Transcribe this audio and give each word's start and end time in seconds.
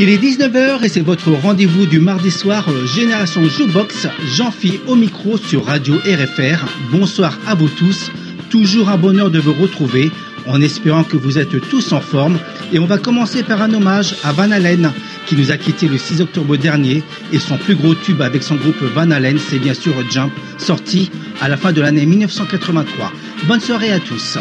Il 0.00 0.10
est 0.10 0.18
19h 0.18 0.84
et 0.84 0.88
c'est 0.88 1.00
votre 1.00 1.32
rendez-vous 1.32 1.84
du 1.84 1.98
mardi 1.98 2.30
soir 2.30 2.64
euh, 2.68 2.86
Génération 2.86 3.42
Jukebox. 3.44 4.06
Jean-Phi 4.32 4.78
au 4.86 4.94
micro 4.94 5.36
sur 5.36 5.64
Radio 5.64 5.96
RFR. 5.96 6.66
Bonsoir 6.92 7.36
à 7.48 7.56
vous 7.56 7.68
tous. 7.68 8.12
Toujours 8.48 8.90
un 8.90 8.96
bonheur 8.96 9.28
de 9.28 9.40
vous 9.40 9.54
retrouver 9.54 10.12
en 10.46 10.62
espérant 10.62 11.02
que 11.02 11.16
vous 11.16 11.36
êtes 11.36 11.60
tous 11.68 11.92
en 11.92 12.00
forme. 12.00 12.38
Et 12.72 12.78
on 12.78 12.86
va 12.86 12.98
commencer 12.98 13.42
par 13.42 13.60
un 13.60 13.74
hommage 13.74 14.14
à 14.22 14.30
Van 14.30 14.52
Halen 14.52 14.92
qui 15.26 15.34
nous 15.34 15.50
a 15.50 15.56
quitté 15.56 15.88
le 15.88 15.98
6 15.98 16.20
octobre 16.20 16.56
dernier 16.56 17.02
et 17.32 17.40
son 17.40 17.56
plus 17.56 17.74
gros 17.74 17.96
tube 17.96 18.22
avec 18.22 18.44
son 18.44 18.54
groupe 18.54 18.80
Van 18.94 19.10
Halen, 19.10 19.38
c'est 19.50 19.58
bien 19.58 19.74
sûr 19.74 19.94
Jump, 20.12 20.30
sorti 20.58 21.10
à 21.40 21.48
la 21.48 21.56
fin 21.56 21.72
de 21.72 21.80
l'année 21.80 22.06
1983. 22.06 23.12
Bonne 23.48 23.60
soirée 23.60 23.90
à 23.90 23.98
tous. 23.98 24.38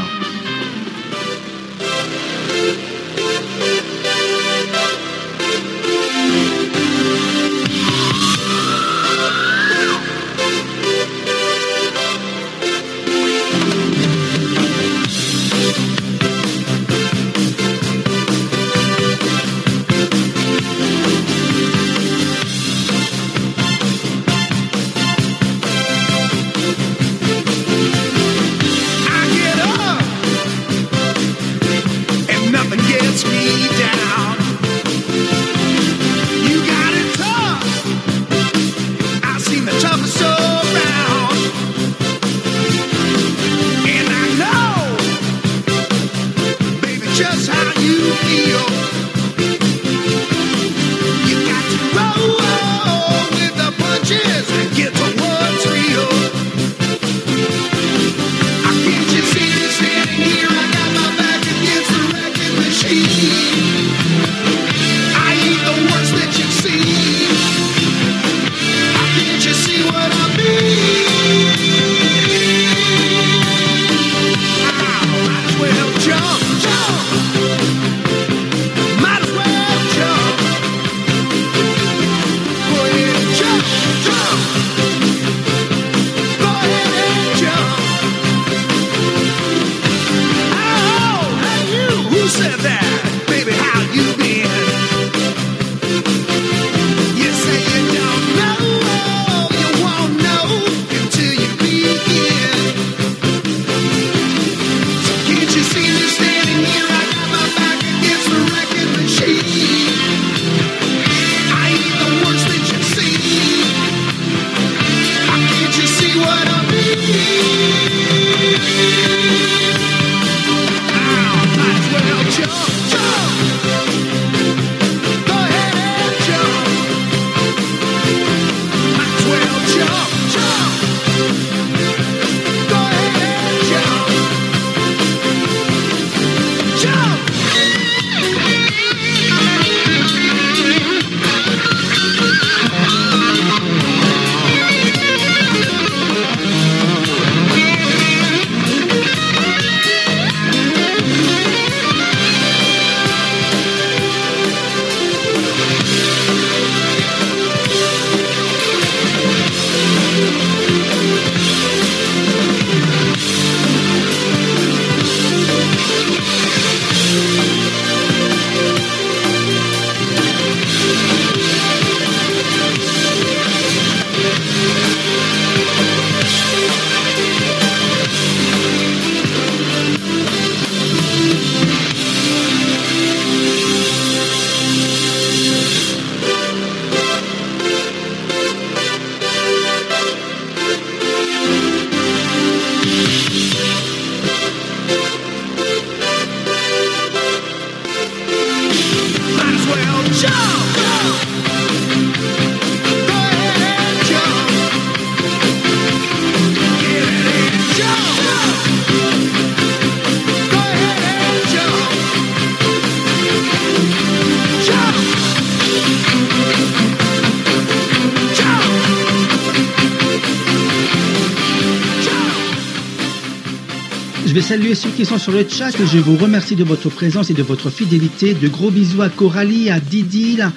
Ceux 224.76 224.90
qui 224.90 225.06
sont 225.06 225.18
sur 225.18 225.32
le 225.32 225.46
chat. 225.48 225.72
Je 225.72 225.98
vous 226.00 226.18
remercie 226.18 226.56
de 226.56 226.64
votre 226.64 226.90
présence 226.90 227.30
et 227.30 227.34
de 227.34 227.44
votre 227.44 227.70
fidélité. 227.70 228.34
De 228.34 228.48
gros 228.48 228.72
bisous 228.72 229.02
à 229.02 229.10
Coralie, 229.10 229.70
à 229.70 229.80
Didil, 229.80 230.50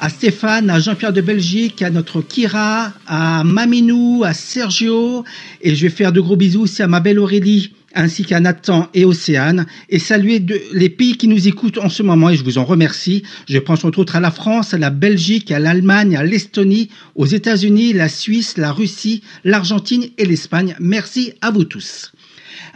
à 0.00 0.08
Stéphane, 0.08 0.70
à 0.70 0.80
Jean-Pierre 0.80 1.12
de 1.12 1.20
Belgique, 1.20 1.82
à 1.82 1.90
notre 1.90 2.20
Kira, 2.20 2.92
à 3.06 3.44
Maminou, 3.44 4.22
à 4.24 4.34
Sergio. 4.34 5.24
Et 5.60 5.74
je 5.74 5.82
vais 5.82 5.90
faire 5.90 6.12
de 6.12 6.20
gros 6.20 6.36
bisous 6.36 6.62
aussi 6.62 6.82
à 6.82 6.88
ma 6.88 7.00
belle 7.00 7.18
Aurélie 7.18 7.72
ainsi 7.94 8.24
qu'à 8.24 8.40
Nathan 8.40 8.88
et 8.92 9.04
Océane, 9.04 9.66
et 9.88 10.00
saluer 10.00 10.44
les 10.72 10.88
pays 10.88 11.16
qui 11.16 11.28
nous 11.28 11.46
écoutent 11.46 11.78
en 11.78 11.88
ce 11.88 12.02
moment, 12.02 12.30
et 12.30 12.36
je 12.36 12.42
vous 12.42 12.58
en 12.58 12.64
remercie. 12.64 13.22
Je 13.48 13.58
pense 13.58 13.84
entre 13.84 14.00
autres 14.00 14.16
à 14.16 14.20
la 14.20 14.32
France, 14.32 14.74
à 14.74 14.78
la 14.78 14.90
Belgique, 14.90 15.52
à 15.52 15.60
l'Allemagne, 15.60 16.16
à 16.16 16.24
l'Estonie, 16.24 16.90
aux 17.14 17.26
États-Unis, 17.26 17.92
la 17.92 18.08
Suisse, 18.08 18.56
la 18.56 18.72
Russie, 18.72 19.22
l'Argentine 19.44 20.06
et 20.18 20.24
l'Espagne. 20.24 20.74
Merci 20.80 21.34
à 21.40 21.52
vous 21.52 21.64
tous. 21.64 22.13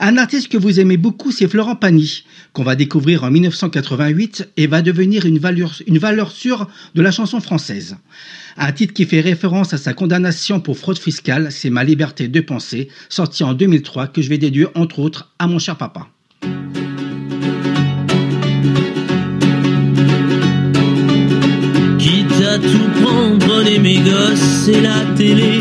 Un 0.01 0.17
artiste 0.17 0.49
que 0.49 0.57
vous 0.57 0.79
aimez 0.79 0.97
beaucoup, 0.97 1.33
c'est 1.33 1.49
Florent 1.49 1.75
Pagny, 1.75 2.23
qu'on 2.53 2.63
va 2.63 2.77
découvrir 2.77 3.25
en 3.25 3.33
1988 3.33 4.51
et 4.57 4.69
va 4.69 4.81
devenir 4.81 5.27
une 5.27 5.39
valeur, 5.39 6.31
sûre 6.31 6.69
de 6.95 7.03
la 7.03 7.11
chanson 7.11 7.41
française. 7.41 7.97
Un 8.57 8.71
titre 8.71 8.95
qui 8.95 9.07
fait 9.07 9.21
référence 9.21 9.75
à 9.75 9.79
sa 9.79 9.95
condamnation 9.95 10.61
pour 10.61 10.79
fraude 10.79 10.99
fiscale, 10.99 11.51
c'est 11.51 11.71
Ma 11.71 11.83
liberté 11.83 12.29
de 12.29 12.41
penser, 12.41 12.89
sorti 13.09 13.43
en 13.43 13.55
2003, 13.55 14.07
que 14.07 14.23
je 14.23 14.29
vais 14.29 14.39
déduire 14.39 14.71
entre 14.77 15.01
autres 15.01 15.33
à 15.41 15.49
mon 15.49 15.59
cher 15.59 15.77
papa. 15.77 16.07
à 22.41 22.59
tout 22.59 23.03
prendre, 23.03 23.67
et 23.67 24.81
la 24.81 25.05
télé. 25.17 25.61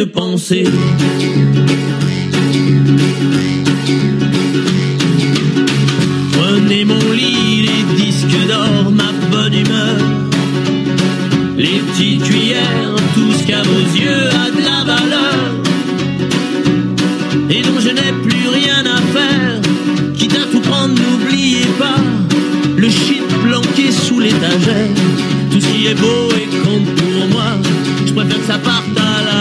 De 0.00 0.06
penser. 0.06 0.64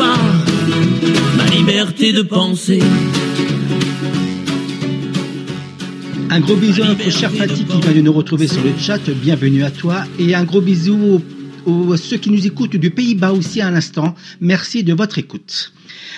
Pas 0.00 0.16
ma 1.36 1.44
liberté 1.56 2.12
de 2.12 2.22
penser. 2.22 2.80
Un 6.30 6.40
gros 6.40 6.56
bisou 6.56 6.82
à 6.82 6.86
notre 6.88 7.10
cher 7.10 7.30
Fatih 7.30 7.64
qui 7.64 7.80
vient 7.80 7.92
de 7.92 8.00
nous 8.00 8.12
retrouver 8.12 8.46
sur 8.46 8.62
le 8.62 8.72
chat. 8.78 9.00
Bienvenue 9.10 9.62
à 9.64 9.70
toi. 9.70 10.04
Et 10.18 10.34
un 10.34 10.44
gros 10.44 10.60
bisou 10.60 11.20
aux, 11.66 11.70
aux- 11.70 11.96
ceux 11.96 12.16
qui 12.16 12.30
nous 12.30 12.46
écoutent 12.46 12.76
du 12.76 12.90
Pays-Bas 12.90 13.32
aussi 13.32 13.60
à 13.60 13.70
l'instant. 13.70 14.14
Merci 14.40 14.84
de 14.84 14.94
votre 14.94 15.18
écoute. 15.18 15.72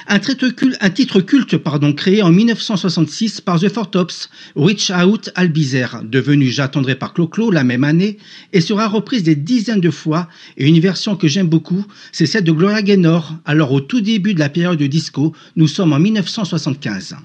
Un, 0.08 0.18
titre 0.18 1.20
culte, 1.20 1.56
pardon, 1.56 1.92
créé 1.92 2.22
en 2.22 2.30
1966 2.30 3.40
par 3.40 3.60
The 3.60 3.68
Four 3.68 3.90
Tops, 3.90 4.30
Reach 4.56 4.90
Out 4.90 5.30
Albizer, 5.34 6.02
devenu 6.04 6.50
J'attendrai 6.50 6.94
par 6.94 7.14
Clo-Clo 7.14 7.50
la 7.50 7.64
même 7.64 7.84
année, 7.84 8.18
et 8.52 8.60
sera 8.60 8.88
reprise 8.88 9.22
des 9.22 9.36
dizaines 9.36 9.80
de 9.80 9.90
fois. 9.90 10.28
Et 10.56 10.68
une 10.68 10.80
version 10.80 11.16
que 11.16 11.28
j'aime 11.28 11.48
beaucoup, 11.48 11.84
c'est 12.10 12.26
celle 12.26 12.44
de 12.44 12.52
Gloria 12.52 12.82
Gaynor. 12.82 13.34
Alors 13.44 13.72
au 13.72 13.80
tout 13.80 14.00
début 14.00 14.34
de 14.34 14.40
la 14.40 14.48
période 14.48 14.78
de 14.78 14.86
disco, 14.86 15.32
nous 15.56 15.68
sommes 15.68 15.92
en 15.92 15.98
1975. 15.98 17.16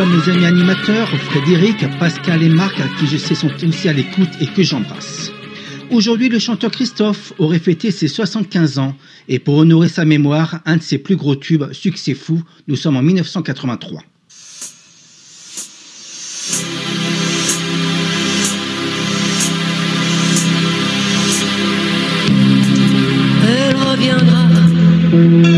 À 0.00 0.06
mes 0.06 0.32
amis 0.32 0.44
animateurs, 0.44 1.08
Frédéric, 1.08 1.84
Pascal 1.98 2.42
et 2.42 2.48
Marc, 2.48 2.78
à 2.78 2.86
qui 2.98 3.06
je 3.08 3.16
sais 3.16 3.34
sont 3.34 3.50
aussi 3.66 3.88
à 3.88 3.92
l'écoute 3.92 4.28
et 4.40 4.46
que 4.46 4.62
j'embrasse. 4.62 5.32
Aujourd'hui, 5.90 6.28
le 6.28 6.38
chanteur 6.38 6.70
Christophe 6.70 7.32
aurait 7.38 7.58
fêté 7.58 7.90
ses 7.90 8.06
75 8.06 8.78
ans 8.78 8.94
et 9.28 9.40
pour 9.40 9.56
honorer 9.56 9.88
sa 9.88 10.04
mémoire, 10.04 10.60
un 10.66 10.76
de 10.76 10.82
ses 10.82 10.98
plus 10.98 11.16
gros 11.16 11.34
tubes, 11.34 11.72
Succès 11.72 12.14
fou, 12.14 12.42
nous 12.68 12.76
sommes 12.76 12.96
en 12.96 13.02
1983. 13.02 14.02
elle 23.50 23.76
reviendra 23.76 25.57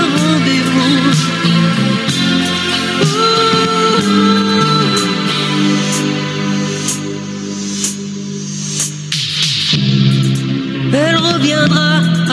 reviendra 11.41 12.30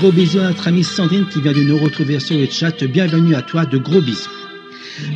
gros 0.00 0.12
bisou 0.12 0.38
à 0.38 0.44
notre 0.44 0.66
amie 0.66 0.82
Sandrine 0.82 1.26
qui 1.26 1.42
vient 1.42 1.52
de 1.52 1.60
nous 1.60 1.76
retrouver 1.76 2.18
sur 2.20 2.34
le 2.34 2.46
chat. 2.46 2.82
Bienvenue 2.84 3.34
à 3.34 3.42
toi, 3.42 3.66
de 3.66 3.76
gros 3.76 4.00
bisous. 4.00 4.30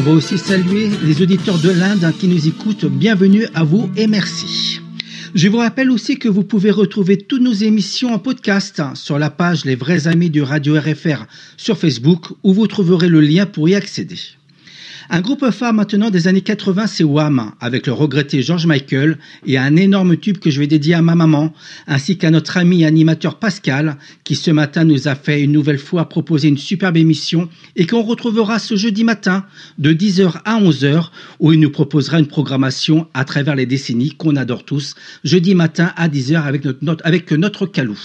On 0.00 0.02
va 0.02 0.12
aussi 0.12 0.38
saluer 0.38 0.88
les 1.04 1.20
auditeurs 1.20 1.58
de 1.58 1.68
l'Inde 1.68 2.10
qui 2.18 2.26
nous 2.26 2.48
écoutent. 2.48 2.86
Bienvenue 2.86 3.46
à 3.52 3.64
vous 3.64 3.90
et 3.98 4.06
merci. 4.06 4.80
Je 5.34 5.46
vous 5.48 5.58
rappelle 5.58 5.90
aussi 5.90 6.18
que 6.18 6.26
vous 6.26 6.42
pouvez 6.42 6.70
retrouver 6.70 7.18
toutes 7.18 7.42
nos 7.42 7.52
émissions 7.52 8.14
en 8.14 8.18
podcast 8.18 8.80
sur 8.94 9.18
la 9.18 9.28
page 9.28 9.66
Les 9.66 9.76
vrais 9.76 10.08
amis 10.08 10.30
du 10.30 10.40
Radio 10.40 10.80
RFR 10.80 11.26
sur 11.58 11.76
Facebook 11.76 12.28
où 12.42 12.54
vous 12.54 12.66
trouverez 12.66 13.10
le 13.10 13.20
lien 13.20 13.44
pour 13.44 13.68
y 13.68 13.74
accéder. 13.74 14.16
Un 15.12 15.22
groupe 15.22 15.50
phare 15.50 15.72
maintenant 15.72 16.08
des 16.08 16.28
années 16.28 16.40
80, 16.40 16.86
c'est 16.86 17.02
Wham, 17.02 17.50
avec 17.60 17.88
le 17.88 17.92
regretté 17.92 18.42
George 18.42 18.66
Michael 18.66 19.18
et 19.44 19.58
un 19.58 19.74
énorme 19.74 20.16
tube 20.16 20.38
que 20.38 20.50
je 20.50 20.60
vais 20.60 20.68
dédier 20.68 20.94
à 20.94 21.02
ma 21.02 21.16
maman, 21.16 21.52
ainsi 21.88 22.16
qu'à 22.16 22.30
notre 22.30 22.56
ami 22.58 22.84
animateur 22.84 23.40
Pascal, 23.40 23.96
qui 24.22 24.36
ce 24.36 24.52
matin 24.52 24.84
nous 24.84 25.08
a 25.08 25.16
fait 25.16 25.42
une 25.42 25.50
nouvelle 25.50 25.80
fois 25.80 26.08
proposer 26.08 26.46
une 26.46 26.58
superbe 26.58 26.96
émission 26.96 27.48
et 27.74 27.88
qu'on 27.88 28.02
retrouvera 28.02 28.60
ce 28.60 28.76
jeudi 28.76 29.02
matin 29.02 29.44
de 29.78 29.92
10h 29.92 30.42
à 30.44 30.60
11h, 30.60 31.08
où 31.40 31.52
il 31.52 31.58
nous 31.58 31.70
proposera 31.70 32.20
une 32.20 32.28
programmation 32.28 33.08
à 33.12 33.24
travers 33.24 33.56
les 33.56 33.66
décennies 33.66 34.12
qu'on 34.12 34.36
adore 34.36 34.64
tous, 34.64 34.94
jeudi 35.24 35.56
matin 35.56 35.92
à 35.96 36.08
10h 36.08 36.40
avec 36.40 36.64
notre, 36.82 37.04
avec 37.04 37.32
notre 37.32 37.66
Calou. 37.66 37.98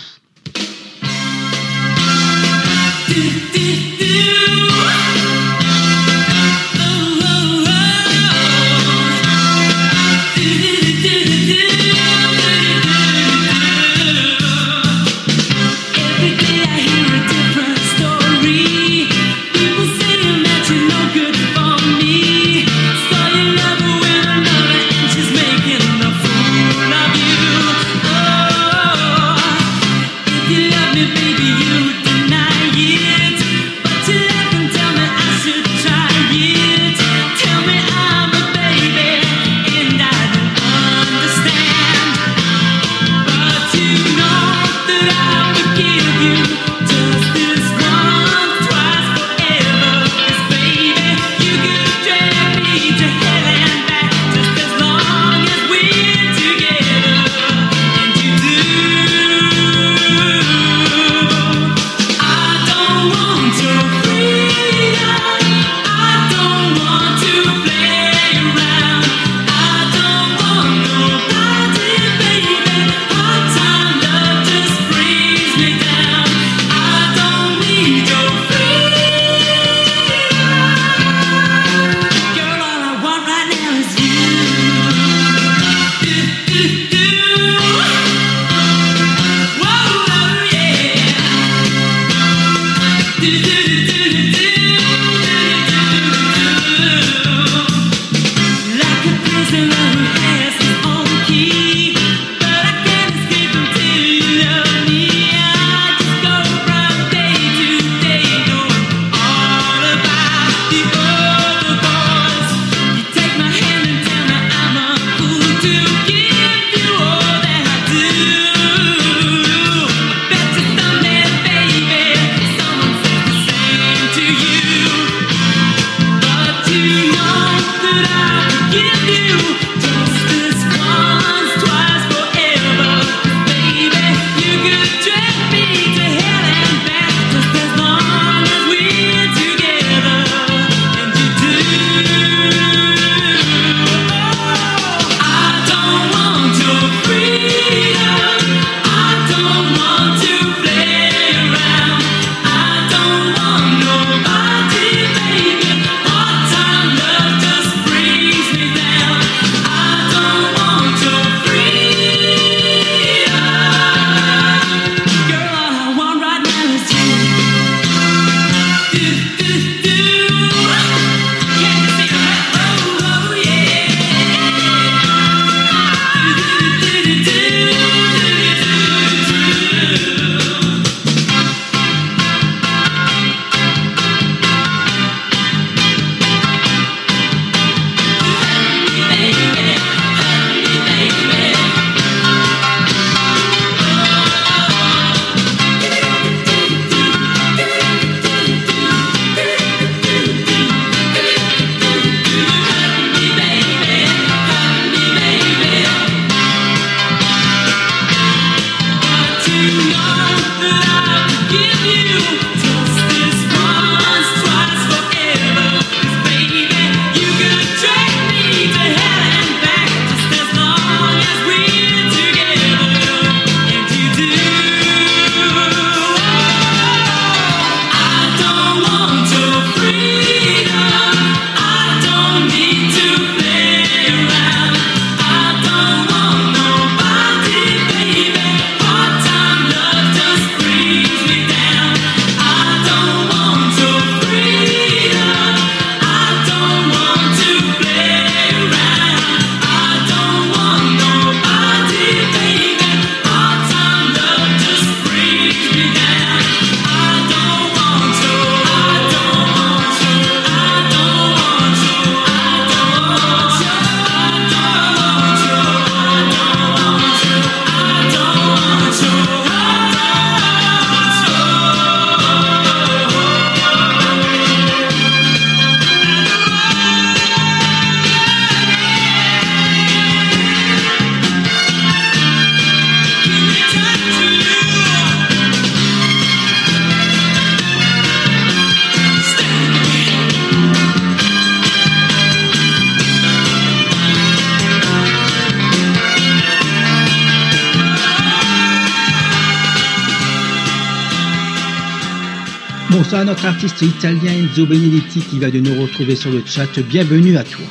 Bonsoir 302.97 303.19
à 303.19 303.25
notre 303.25 303.45
artiste 303.45 303.81
italien 303.81 304.31
Enzo 304.31 304.65
Benedetti 304.65 305.19
qui 305.19 305.37
va 305.37 305.51
de 305.51 305.59
nous 305.59 305.81
retrouver 305.81 306.15
sur 306.15 306.31
le 306.31 306.41
chat. 306.45 306.79
Bienvenue 306.79 307.35
à 307.35 307.43
toi. 307.43 307.65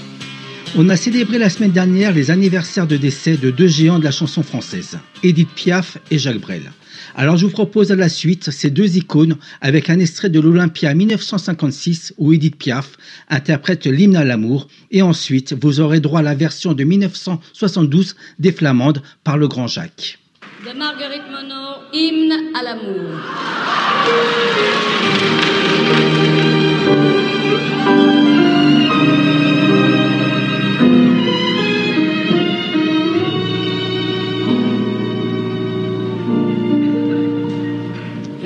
On 0.76 0.90
a 0.90 0.98
célébré 0.98 1.38
la 1.38 1.48
semaine 1.48 1.70
dernière 1.70 2.12
les 2.12 2.30
anniversaires 2.30 2.86
de 2.86 2.98
décès 2.98 3.38
de 3.38 3.50
deux 3.50 3.66
géants 3.66 3.98
de 3.98 4.04
la 4.04 4.10
chanson 4.10 4.42
française, 4.42 4.98
Edith 5.22 5.48
Piaf 5.54 5.96
et 6.10 6.18
Jacques 6.18 6.42
Brel. 6.42 6.72
Alors 7.14 7.38
je 7.38 7.46
vous 7.46 7.52
propose 7.52 7.90
à 7.90 7.96
la 7.96 8.10
suite 8.10 8.50
ces 8.50 8.68
deux 8.68 8.98
icônes 8.98 9.36
avec 9.62 9.88
un 9.88 9.98
extrait 9.98 10.28
de 10.28 10.40
l'Olympia 10.40 10.92
1956 10.92 12.12
où 12.18 12.34
Edith 12.34 12.56
Piaf 12.56 12.98
interprète 13.30 13.86
l'hymne 13.86 14.16
à 14.16 14.24
l'amour 14.24 14.68
et 14.90 15.00
ensuite 15.00 15.54
vous 15.58 15.80
aurez 15.80 16.00
droit 16.00 16.20
à 16.20 16.22
la 16.22 16.34
version 16.34 16.74
de 16.74 16.84
1972 16.84 18.14
des 18.38 18.52
Flamandes 18.52 19.00
par 19.24 19.38
le 19.38 19.48
grand 19.48 19.68
Jacques. 19.68 20.18
De 20.64 20.72
Marguerite 20.78 21.28
Monod, 21.30 21.82
hymne 21.92 22.32
à 22.54 22.62
l'amour. 22.62 23.04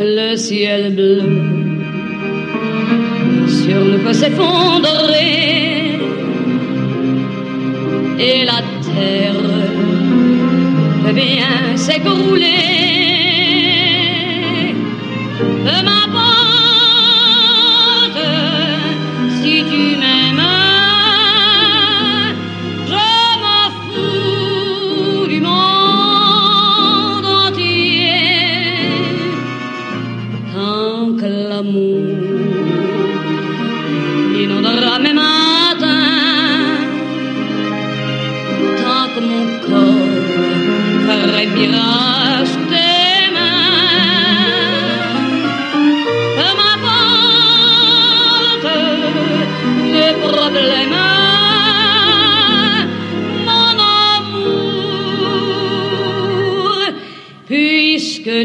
Le 0.01 0.37
ciel 0.37 0.95
bleu 0.97 1.23
sur 3.47 3.85
nous 3.85 3.99
peut 3.99 4.13
s'effondrer 4.13 5.99
et 8.19 8.45
la 8.45 8.61
terre 8.83 9.38
bien 11.19 11.77
s'écrouler. 11.77 12.68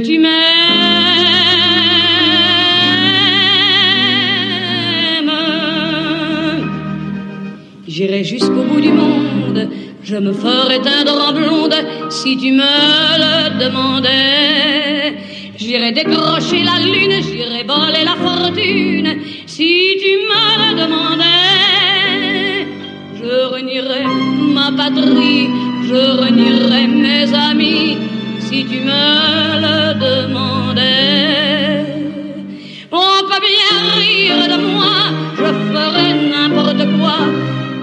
Tu 0.02 0.20
m'aimes. 0.20 0.34
J'irai 7.88 8.24
jusqu'au 8.24 8.64
bout 8.64 8.82
du 8.82 8.92
monde, 8.92 9.70
je 10.04 10.16
me 10.16 10.34
ferai 10.34 10.80
teindre 10.82 11.30
en 11.30 11.34
blonde 11.34 11.76
si 12.10 12.38
tu 12.38 12.52
me 12.52 12.64
le 13.24 13.60
demandais. 13.64 15.16
J'irai 15.58 15.92
décrocher 15.92 16.64
la 16.64 16.80
lune, 16.80 17.22
j'irai 17.22 17.64
voler 17.64 18.04
la 18.04 18.16
fortune 18.16 19.20
si 19.46 19.98
tu 20.02 20.12
me 20.30 20.46
le 20.62 20.70
demandais. 20.82 22.66
Je 23.20 23.54
renierai 23.54 24.06
ma 24.56 24.72
patrie, 24.76 25.50
je 25.88 26.02
renierai 26.24 26.88
mes 26.88 27.32
amis 27.34 27.98
si 28.54 28.66
tu 28.66 28.80
me 28.82 29.06
le 29.66 29.78
demandais. 30.08 31.86
On 32.92 33.16
peut 33.30 33.44
bien 33.52 33.78
rire 34.02 34.44
de 34.54 34.58
moi, 34.74 34.96
je 35.40 35.50
ferai 35.70 36.08
n'importe 36.32 36.84
quoi 36.98 37.20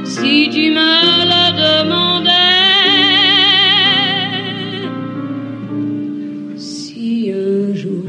si 0.04 0.48
tu 0.54 0.64
me 0.78 0.92
le 1.32 1.44
demandais. 1.64 2.30
Si 6.56 7.32
un 7.44 7.74
jour 7.80 8.04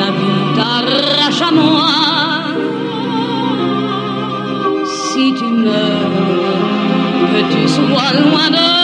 la 0.00 0.10
vie 0.18 0.42
t'arrache 0.56 1.42
à 1.48 1.52
moi, 1.60 1.90
si 5.00 5.24
tu 5.38 5.48
meurs, 5.64 6.14
que 7.32 7.40
tu 7.52 7.62
sois 7.76 8.12
loin 8.22 8.48
de 8.56 8.62
moi. 8.70 8.81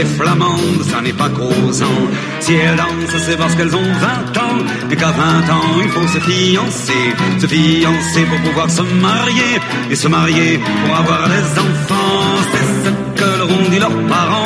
Les 0.00 0.06
flamandes 0.06 0.82
ça 0.90 1.00
n'est 1.02 1.18
pas 1.22 1.28
causant. 1.28 2.00
Si 2.40 2.52
elles 2.54 2.76
dansent 2.76 3.22
c'est 3.26 3.36
parce 3.36 3.54
qu'elles 3.54 3.74
ont 3.82 3.92
20 4.08 4.38
ans, 4.46 4.58
et 4.90 4.96
qu'à 4.96 5.10
20 5.10 5.50
ans 5.56 5.70
il 5.84 5.90
faut 5.94 6.08
se 6.14 6.20
fiancer, 6.28 7.04
se 7.42 7.46
fiancer 7.46 8.22
pour 8.30 8.40
pouvoir 8.46 8.68
se 8.70 8.82
marier, 9.08 9.52
et 9.90 9.96
se 10.02 10.08
marier 10.08 10.58
pour 10.84 10.96
avoir 11.02 11.28
des 11.34 11.46
enfants. 11.66 12.22
C'est 12.52 12.66
ce 12.84 12.90
que 13.18 13.28
leur 13.38 13.50
ont 13.58 13.68
dit 13.72 13.78
leurs 13.78 14.00
parents, 14.14 14.39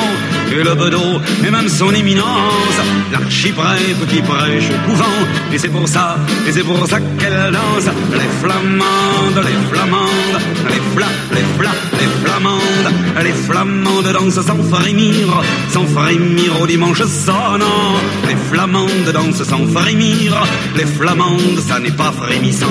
le 0.62 0.74
bedeau, 0.74 1.20
et 1.46 1.50
même 1.50 1.68
son 1.68 1.92
éminence, 1.92 2.78
l'archiprêtre 3.12 4.06
qui 4.08 4.20
prêche 4.22 4.68
au 4.70 4.90
couvent, 4.90 5.04
et 5.52 5.58
c'est 5.58 5.68
pour 5.68 5.88
ça, 5.88 6.16
et 6.46 6.52
c'est 6.52 6.62
pour 6.62 6.86
ça 6.86 6.98
qu'elle 7.18 7.52
danse, 7.52 7.90
les 8.12 8.30
flamandes, 8.42 9.44
les 9.44 9.68
flamandes, 9.70 10.40
les 10.68 10.82
fla, 10.94 11.06
les 11.32 11.46
fla, 11.58 11.70
les 12.00 12.24
flamandes, 12.24 12.94
les 13.22 13.32
flamandes 13.32 14.12
dansent 14.12 14.46
sans 14.46 14.62
frémir, 14.62 15.42
sans 15.70 15.86
frémir 15.86 16.60
au 16.60 16.66
dimanche 16.66 17.02
sonnant, 17.02 17.94
les 18.28 18.36
flamandes 18.50 19.12
dansent 19.12 19.42
sans 19.42 19.66
frémir, 19.66 20.44
les 20.76 20.86
flamandes, 20.86 21.60
ça 21.66 21.78
n'est 21.78 21.90
pas 21.90 22.12
frémissant, 22.12 22.66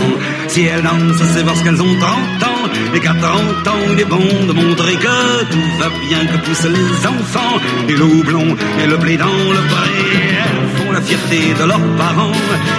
si 0.48 0.64
elles 0.64 0.84
dansent, 0.84 1.24
c'est 1.34 1.46
parce 1.46 1.62
qu'elles 1.62 1.82
ont 1.82 2.00
30 2.00 2.44
ans, 2.44 2.53
et 2.94 3.00
qu'à 3.00 3.14
30 3.14 3.68
ans, 3.68 3.84
il 3.92 4.00
est 4.00 4.06
de 4.06 4.54
montrer 4.54 4.96
que 4.96 5.44
tout 5.52 5.70
va 5.80 5.90
bien, 6.08 6.26
que 6.26 6.38
poussent 6.46 6.70
les 6.70 7.08
enfants, 7.08 7.60
et 7.90 7.94
le 7.94 8.04
houblon, 8.04 8.56
et 8.82 8.88
le 8.88 8.98
blé 8.98 9.18
dans 9.18 9.26
le 9.26 9.62
pré, 9.74 10.78
font 10.78 10.92
la 10.92 11.02
fierté 11.02 11.54
de 11.60 11.66
leurs 11.68 11.96
parents, 11.98 12.32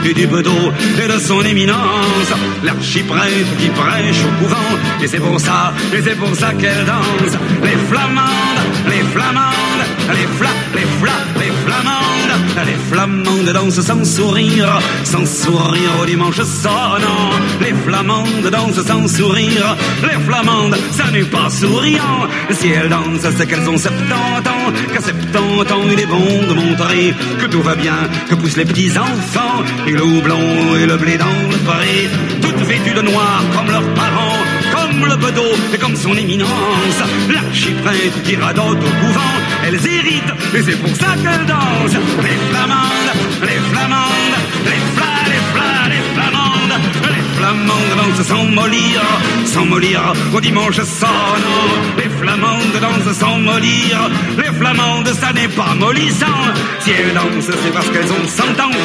et 0.05 0.15
du 0.15 0.27
bedeau, 0.27 0.73
et 1.03 1.13
de 1.13 1.19
son 1.19 1.43
éminence, 1.43 2.33
l'archiprêtre 2.63 3.57
qui 3.59 3.69
prêche 3.69 4.23
au 4.25 4.43
couvent, 4.43 4.73
et 5.03 5.07
c'est 5.07 5.21
pour 5.21 5.39
ça, 5.41 5.73
et 5.93 6.03
c'est 6.03 6.17
pour 6.17 6.35
ça 6.35 6.53
qu'elle 6.53 6.85
danse, 6.85 7.35
les 7.63 7.79
flamandes, 7.91 8.65
les 8.89 9.03
flamandes, 9.13 9.85
les 10.11 10.27
fla, 10.39 10.51
les 10.75 10.87
fla, 11.01 11.13
les 11.41 11.53
flamandes, 11.65 12.67
les 12.67 12.95
flamandes 12.95 13.53
dansent 13.53 13.81
sans 13.81 14.05
sourire, 14.05 14.79
sans 15.05 15.27
sourire 15.27 15.91
au 16.01 16.07
dimanche 16.07 16.43
sonnant, 16.43 17.31
les 17.61 17.75
flamandes 17.85 17.94
dansent 18.07 18.87
sans 18.87 19.07
sourire, 19.09 19.77
les 20.03 20.21
flamandes, 20.25 20.77
ça 20.93 21.11
n'est 21.11 21.25
pas 21.25 21.49
souriant, 21.51 22.29
si 22.51 22.69
elles 22.69 22.89
dansent, 22.89 23.33
c'est 23.37 23.47
qu'elles 23.47 23.69
ont 23.69 23.79
70 23.79 24.13
ans, 24.13 24.73
qu'à 24.93 25.01
70 25.01 25.73
ans, 25.73 25.85
il 25.93 26.01
est 26.01 26.07
bon 26.07 26.25
de 26.49 26.55
montrer 26.55 27.15
que 27.41 27.47
tout 27.47 27.63
va 27.63 27.75
bien, 27.75 27.97
que 28.29 28.35
poussent 28.35 28.57
les 28.57 28.65
petits 28.65 28.93
enfants, 28.99 29.63
et 29.87 29.93
le 29.93 30.03
houblon 30.03 30.77
et 30.81 30.87
le 30.87 30.97
blé 30.97 31.17
dans 31.17 31.39
le 31.51 31.57
pré, 31.59 32.09
toutes 32.43 32.67
vêtues 32.67 32.95
de 32.95 33.03
noir 33.03 33.43
comme 33.57 33.71
leurs 33.71 33.95
parents, 33.95 34.39
comme 34.73 35.07
le 35.07 35.17
bedeau 35.17 35.53
et 35.73 35.79
comme 35.79 35.97
son 35.97 36.17
éminence, 36.17 37.01
l'archiprêtre 37.31 38.23
qui 38.25 38.37
radote 38.37 38.79
au 38.79 39.07
couvent, 39.07 39.37
elles 39.67 39.87
héritent, 39.87 40.35
et 40.55 40.63
c'est 40.63 40.81
pour 40.81 40.95
ça 40.97 41.15
qu'elles 41.23 41.47
dansent, 41.47 42.01
les 42.23 42.39
flamandes, 42.51 43.13
les 43.43 43.61
flamandes, 43.73 44.39
les 44.67 44.81
fla, 44.94 44.94
flamandes 47.45 47.97
dansent 47.99 48.27
sans 48.27 48.45
mollir, 48.45 49.01
sans 49.45 49.67
mollir 49.67 50.01
au 50.33 50.41
dimanche 50.41 50.77
sonnant, 50.77 51.69
les 51.99 52.09
flamandes 52.09 52.79
dansent 52.81 53.17
sans 53.19 53.39
mollir, 53.39 54.11
les 54.39 54.53
flamandes 54.59 55.13
ça 55.21 55.31
n'est 55.33 55.49
pas 55.49 55.75
mollissant, 55.79 56.41
si 56.81 56.91
elles 56.93 57.13
dansent 57.13 57.51
c'est 57.63 57.73
parce 57.73 57.89
qu'elles 57.91 58.11
ont 58.11 58.27
100 58.27 58.45
ans, 58.65 58.77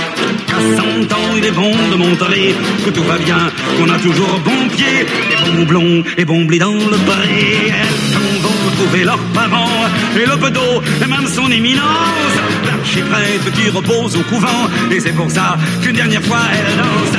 qu'à 0.46 0.60
100 0.76 1.14
ans 1.14 1.36
il 1.38 1.46
est 1.46 1.52
bon 1.52 1.72
de 1.92 1.96
montrer 1.96 2.54
que 2.86 2.90
tout 2.90 3.04
va 3.04 3.18
bien, 3.18 3.50
qu'on 3.78 3.90
a 3.90 3.98
toujours 4.00 4.40
bon 4.44 4.68
pied, 4.76 5.06
et 5.32 5.52
bon 5.52 5.64
blond, 5.64 6.04
et 6.18 6.26
bon 6.26 6.44
blé 6.44 6.60
dans 6.60 6.74
le 6.74 6.98
pré, 7.10 7.72
elles 7.80 8.42
vont 8.42 8.84
trouver 8.84 9.06
leurs 9.06 9.26
parents, 9.34 9.86
et 10.16 10.26
le 10.26 10.36
bedeau, 10.36 10.82
et 11.02 11.08
même 11.08 11.28
son 11.28 11.50
éminence, 11.50 12.36
l'archiprêtre 12.66 13.52
qui 13.54 13.70
repose 13.70 14.18
au 14.18 14.24
couvent, 14.24 14.68
et 14.92 15.00
c'est 15.00 15.16
pour 15.16 15.32
ça 15.32 15.58
qu'une 15.82 15.96
dernière 15.96 16.24
fois 16.24 16.42
elle 16.52 16.76
danse, 16.78 17.18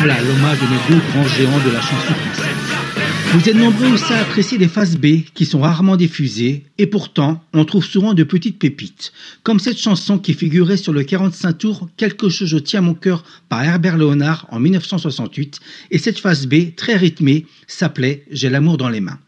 Voilà 0.00 0.18
l'hommage 0.22 0.58
de 0.58 0.64
nos 0.64 0.80
deux 0.88 1.06
grands 1.10 1.28
géants 1.28 1.62
de 1.62 1.72
la 1.72 1.80
chanson 1.82 2.14
française. 2.14 2.56
Vous 3.34 3.48
êtes 3.50 3.54
nombreux 3.54 3.92
aussi 3.92 4.10
à 4.14 4.20
apprécier 4.20 4.56
les 4.56 4.66
faces 4.66 4.96
B 4.96 5.24
qui 5.34 5.44
sont 5.44 5.60
rarement 5.60 5.96
diffusées 5.96 6.64
et 6.78 6.86
pourtant 6.86 7.44
on 7.52 7.66
trouve 7.66 7.84
souvent 7.84 8.14
de 8.14 8.24
petites 8.24 8.58
pépites, 8.58 9.12
comme 9.42 9.58
cette 9.58 9.76
chanson 9.76 10.16
qui 10.16 10.32
figurait 10.32 10.78
sur 10.78 10.94
le 10.94 11.02
45 11.02 11.52
tours 11.52 11.88
Quelque 11.98 12.30
chose 12.30 12.48
je 12.48 12.56
tiens 12.56 12.78
à 12.78 12.82
mon 12.82 12.94
cœur 12.94 13.24
par 13.50 13.62
Herbert 13.62 13.98
Léonard 13.98 14.46
en 14.48 14.58
1968 14.58 15.60
et 15.90 15.98
cette 15.98 16.18
face 16.18 16.46
B 16.46 16.74
très 16.74 16.96
rythmée 16.96 17.44
s'appelait 17.66 18.24
J'ai 18.30 18.48
l'amour 18.48 18.78
dans 18.78 18.88
les 18.88 19.00
mains. 19.00 19.18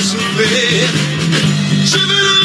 Et 0.00 1.96
ne 2.06 2.37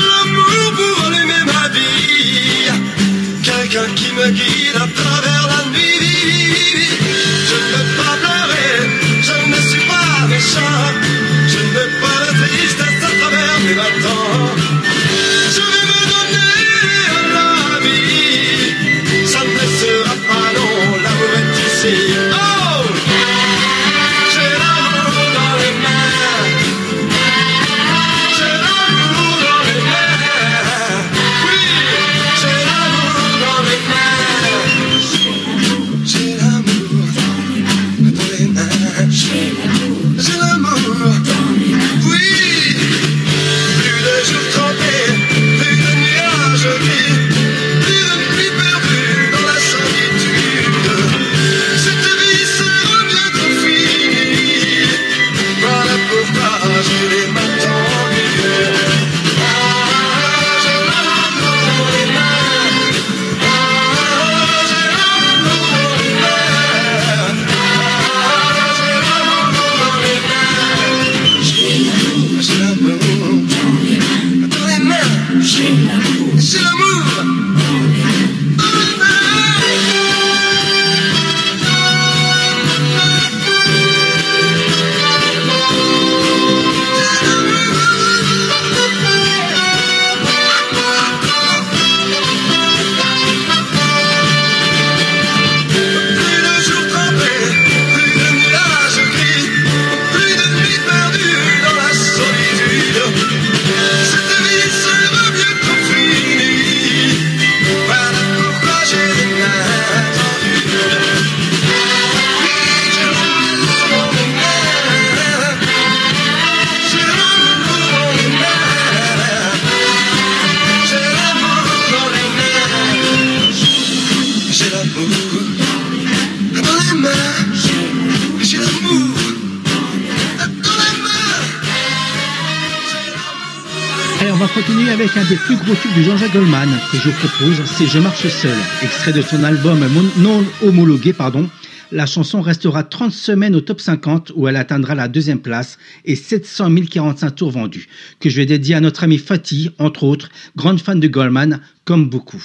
Continuer 134.54 134.92
avec 134.92 135.18
un 135.18 135.24
des 135.26 135.36
plus 135.36 135.56
gros 135.56 135.74
tubes 135.74 135.96
de 135.98 136.04
Jean-Jacques 136.04 136.34
Goldman 136.34 136.70
que 136.92 136.98
je 136.98 137.10
vous 137.10 137.28
propose, 137.28 137.66
c'est 137.66 137.88
Je 137.88 137.98
marche 137.98 138.28
seul, 138.28 138.56
extrait 138.84 139.12
de 139.12 139.24
son 139.24 139.44
album 139.44 139.80
non 140.18 140.46
homologué, 140.62 141.12
pardon. 141.12 141.50
la 141.92 142.06
chanson 142.06 142.40
restera 142.40 142.84
30 142.84 143.12
semaines 143.12 143.56
au 143.56 143.62
top 143.62 143.82
50 143.82 144.32
où 144.36 144.48
elle 144.48 144.56
atteindra 144.56 144.94
la 144.94 145.08
deuxième 145.08 145.40
place 145.40 145.80
et 146.06 146.16
700 146.16 146.70
045 146.86 147.32
tours 147.32 147.52
vendus, 147.52 147.88
que 148.20 148.30
je 148.30 148.36
vais 148.36 148.46
dédier 148.46 148.76
à 148.76 148.80
notre 148.80 149.04
ami 149.04 149.18
Fatih, 149.18 149.72
entre 149.80 150.04
autres, 150.04 150.30
grande 150.56 150.80
fan 150.80 151.00
de 151.00 151.08
Goldman, 151.08 151.60
comme 151.84 152.08
beaucoup. 152.08 152.44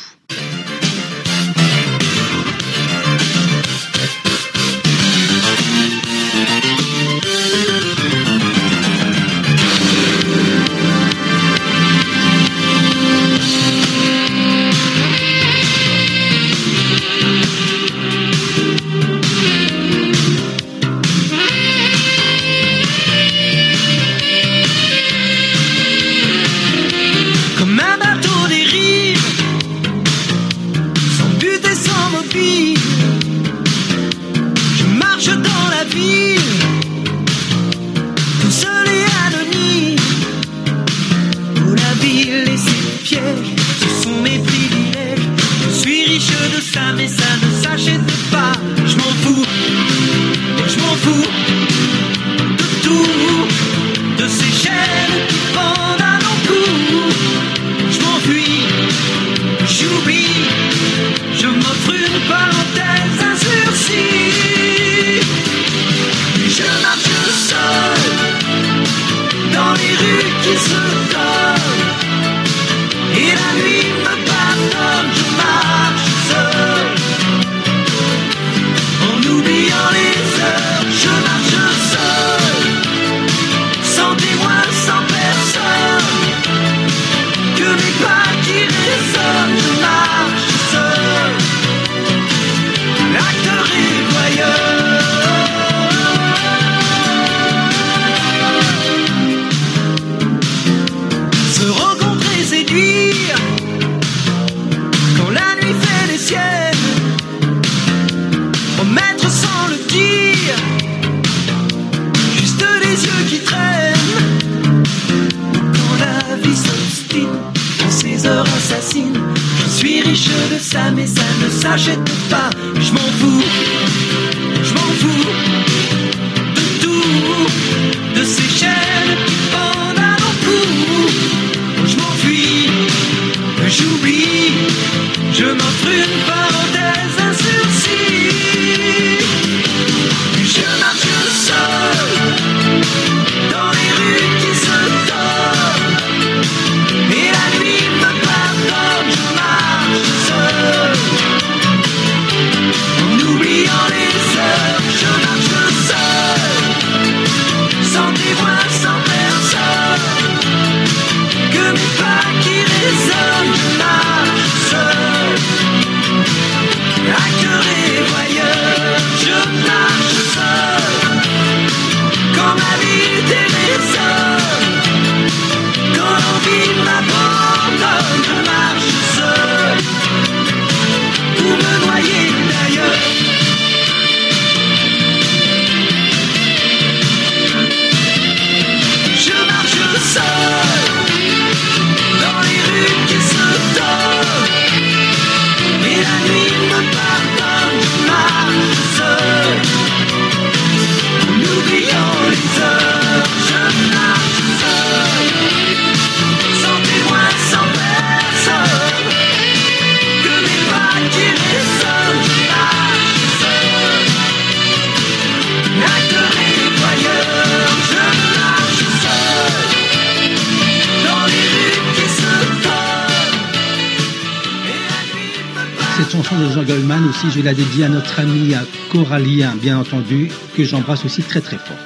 Jean 226.47 226.63
Goldman 226.63 227.05
aussi, 227.09 227.27
je 227.31 227.41
la 227.41 227.53
dédie 227.53 227.83
à 227.83 227.89
notre 227.89 228.21
amie 228.21 228.55
Coralie, 228.93 229.43
bien 229.61 229.79
entendu, 229.79 230.29
que 230.57 230.63
j'embrasse 230.63 231.05
aussi 231.05 231.23
très 231.23 231.41
très 231.41 231.57
fort. 231.57 231.77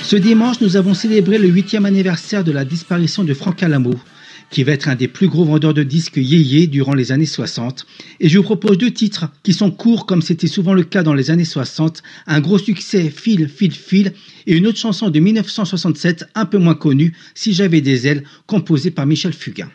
Ce 0.00 0.14
dimanche, 0.14 0.60
nous 0.60 0.76
avons 0.76 0.94
célébré 0.94 1.36
le 1.38 1.48
huitième 1.48 1.84
anniversaire 1.84 2.44
de 2.44 2.52
la 2.52 2.64
disparition 2.64 3.24
de 3.24 3.34
Franck 3.34 3.62
Alamo, 3.62 3.94
qui 4.50 4.62
va 4.62 4.72
être 4.72 4.88
un 4.88 4.94
des 4.94 5.08
plus 5.08 5.26
gros 5.26 5.44
vendeurs 5.44 5.74
de 5.74 5.82
disques 5.82 6.16
yéyé 6.16 6.68
durant 6.68 6.94
les 6.94 7.10
années 7.10 7.26
60. 7.26 7.84
Et 8.20 8.28
je 8.28 8.38
vous 8.38 8.44
propose 8.44 8.78
deux 8.78 8.92
titres 8.92 9.26
qui 9.42 9.52
sont 9.52 9.72
courts 9.72 10.06
comme 10.06 10.22
c'était 10.22 10.46
souvent 10.46 10.74
le 10.74 10.84
cas 10.84 11.02
dans 11.02 11.14
les 11.14 11.30
années 11.32 11.44
60. 11.44 12.02
Un 12.28 12.40
gros 12.40 12.58
succès, 12.58 13.10
Fil, 13.10 13.48
Fil, 13.48 13.72
Fil, 13.72 14.12
et 14.46 14.56
une 14.56 14.68
autre 14.68 14.78
chanson 14.78 15.10
de 15.10 15.18
1967, 15.18 16.26
un 16.36 16.44
peu 16.44 16.58
moins 16.58 16.74
connue, 16.74 17.14
Si 17.34 17.52
j'avais 17.52 17.80
des 17.80 18.06
ailes, 18.06 18.22
composée 18.46 18.92
par 18.92 19.06
Michel 19.06 19.32
Fugain. 19.32 19.70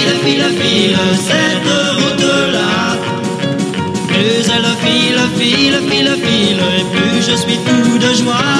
File, 0.00 0.16
file, 0.24 0.50
file, 0.60 0.98
cette 1.28 1.72
route-là. 1.98 2.96
Plus 4.08 4.44
elle 4.54 4.70
file, 4.82 5.20
file, 5.38 5.80
file, 5.88 6.16
file, 6.24 6.62
et 6.78 6.84
plus 6.92 7.22
je 7.28 7.36
suis 7.36 7.58
fou 7.64 7.98
de 7.98 8.14
joie. 8.14 8.58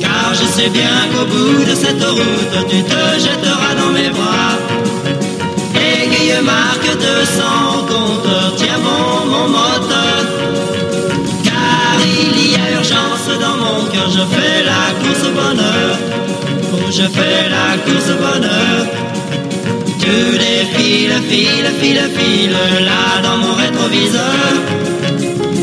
Car 0.00 0.32
je 0.32 0.46
sais 0.56 0.70
bien 0.70 0.96
qu'au 1.12 1.26
bout 1.26 1.64
de 1.64 1.74
cette 1.74 2.02
route, 2.02 2.56
tu 2.70 2.82
te 2.82 3.02
jetteras 3.24 3.74
dans 3.80 3.92
mes 3.92 4.10
bras. 4.10 4.54
Aiguille 5.74 6.40
marque 6.42 6.92
de 7.04 7.14
sans 7.38 7.86
compte, 7.90 8.56
tiens 8.56 8.80
bon 8.84 9.26
mon 9.32 9.48
moteur. 9.48 10.22
Car 11.44 11.98
il 12.22 12.52
y 12.52 12.54
a 12.54 12.78
urgence 12.78 13.28
dans 13.40 13.56
mon 13.64 13.84
cœur, 13.92 14.08
je 14.10 14.24
fais 14.34 14.62
la 14.70 14.84
course 15.00 15.24
au 15.28 15.32
bonheur. 15.32 15.98
Je 16.90 17.02
fais 17.02 17.48
la 17.50 17.76
course 17.84 18.10
au 18.10 18.16
bonheur. 18.22 19.13
Tu 20.04 20.38
défiles, 20.38 21.18
file, 21.30 21.70
file, 21.80 22.10
file, 22.14 22.56
là 22.84 23.22
dans 23.22 23.38
mon 23.38 23.54
rétroviseur. 23.54 24.52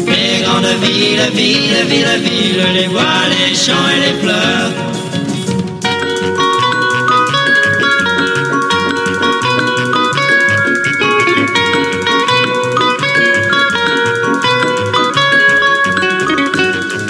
Les 0.08 0.42
grandes 0.44 0.74
villes, 0.82 1.30
villes, 1.36 1.86
villes, 1.88 2.20
villes, 2.24 2.66
les 2.74 2.88
bois, 2.88 3.24
les 3.30 3.54
champs 3.54 3.88
et 3.96 4.00
les 4.06 4.16
fleurs. 4.20 4.72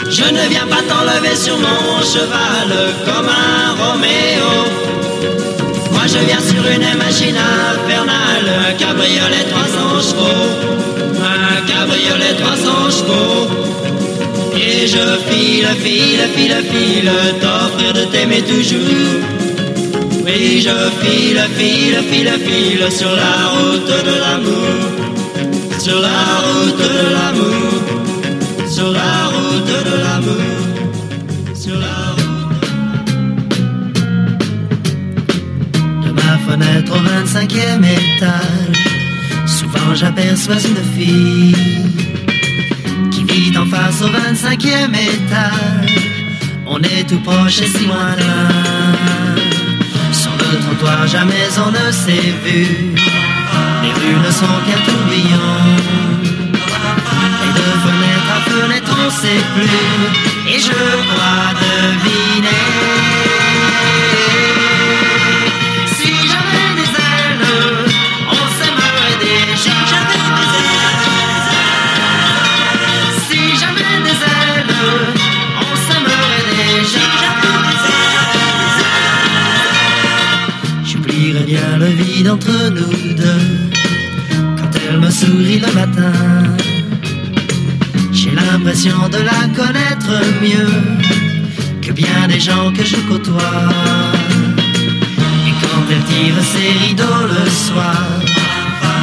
Je 0.10 0.26
ne 0.38 0.50
viens 0.50 0.68
pas 0.68 0.84
t'enlever 0.90 1.36
sur 1.38 1.58
mon 1.58 2.02
cheval 2.14 2.72
comme 3.06 3.30
un 3.30 3.74
Roméo. 3.82 4.92
Je 6.08 6.18
viens 6.18 6.42
sur 6.42 6.66
une 6.66 6.98
machine 6.98 7.38
infernale, 7.38 8.50
un 8.70 8.74
cabriolet 8.74 9.46
300 9.50 10.10
chevaux, 10.10 10.52
un 11.22 11.62
cabriolet 11.68 12.34
300 12.38 12.90
chevaux. 12.90 13.48
Et 14.58 14.88
je 14.88 14.98
file, 15.28 15.68
file, 15.84 16.28
file, 16.36 16.64
file, 16.72 17.12
t'offrir 17.40 17.94
de 17.94 18.12
t'aimer 18.12 18.42
toujours. 18.42 19.42
Oui, 20.26 20.62
je 20.62 21.06
file, 21.06 21.42
file, 21.58 22.00
file, 22.10 22.34
file 22.46 22.92
sur 22.92 23.12
la 23.16 23.36
route 23.54 23.94
de 24.08 24.16
l'amour, 24.24 25.80
sur 25.80 26.00
la 26.00 26.22
route 26.46 26.78
de 26.78 27.14
l'amour, 27.16 28.70
sur 28.70 28.92
la 28.92 29.28
route 29.34 29.66
de 29.66 29.98
l'amour, 30.04 30.51
fenêtre 36.52 36.92
au 36.92 37.02
25e 37.02 37.82
étage, 37.86 38.84
souvent 39.46 39.96
j'aperçois 39.96 40.56
une 40.56 40.84
fille 40.96 41.56
qui 43.10 43.24
vit 43.24 43.58
en 43.58 43.66
face 43.66 44.02
au 44.02 44.10
25e 44.10 44.94
étage. 44.94 45.96
On 46.66 46.80
est 46.80 47.08
tout 47.08 47.20
proche 47.20 47.62
et 47.62 47.68
si 47.68 47.86
lointain. 47.86 48.50
Sur 50.12 50.32
le 50.42 50.60
trottoir, 50.64 51.08
jamais 51.08 51.48
on 51.66 51.72
ne 51.72 51.92
s'est 51.92 52.34
vu. 52.44 52.68
Les 53.82 53.94
rues 54.00 54.20
ne 54.26 54.32
sont 54.32 54.58
qu'un 54.66 54.82
tourbillon. 54.88 55.54
Et 57.46 57.52
de 57.60 57.68
fenêtre 57.86 58.30
à 58.38 58.42
fenêtre, 58.50 58.94
on 59.06 59.10
sait 59.10 59.44
plus. 59.56 60.54
Et 60.54 60.60
je 60.60 60.82
crois 61.10 61.54
deviner. 61.62 62.91
Le 81.82 81.88
vide 81.88 82.30
entre 82.30 82.70
nous 82.78 83.14
deux 83.22 83.48
quand 84.58 84.72
elle 84.88 85.00
me 85.00 85.10
sourit 85.10 85.60
le 85.66 85.72
matin. 85.74 86.14
J'ai 88.12 88.32
l'impression 88.32 89.10
de 89.10 89.22
la 89.32 89.42
connaître 89.60 90.14
mieux 90.46 90.74
que 91.82 91.92
bien 91.92 92.28
des 92.28 92.40
gens 92.40 92.72
que 92.72 92.84
je 92.86 92.98
côtoie. 93.10 93.64
Et 95.48 95.54
quand 95.62 95.84
elle 95.94 96.04
tire 96.12 96.40
ses 96.54 96.72
rideaux 96.86 97.24
le 97.36 97.50
soir, 97.50 98.04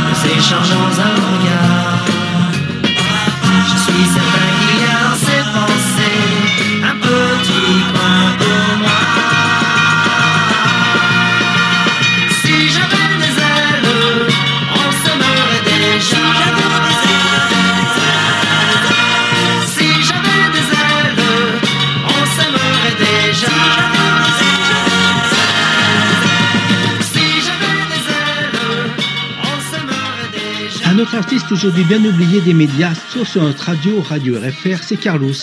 nous 0.06 0.20
échangeons 0.38 0.88
un 1.08 1.14
regard. 1.28 2.04
Je 3.70 3.76
suis 3.86 4.04
certain 4.16 4.47
artiste 31.28 31.52
aujourd'hui 31.52 31.84
bien 31.84 32.02
oublié 32.02 32.40
des 32.40 32.54
médias, 32.54 32.94
sauf 32.94 33.28
sur 33.28 33.42
notre 33.42 33.64
radio, 33.64 34.00
Radio 34.00 34.38
RFR, 34.38 34.82
c'est 34.82 34.96
Carlos. 34.96 35.34